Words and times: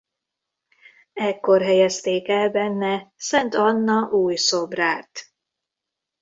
Ekkor 1.13 1.61
helyezték 1.61 2.27
el 2.27 2.49
benne 2.51 3.13
Szent 3.17 3.55
Anna 3.55 4.09
új 4.11 4.35
szobrát. 4.35 5.31